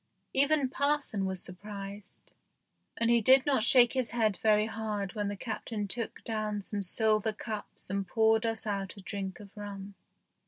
[0.33, 2.33] Even parson was surprised,
[2.97, 6.81] and he did not shake his head very hard when the Captain took down some
[6.81, 9.93] silver cups and poured us out a drink of rum.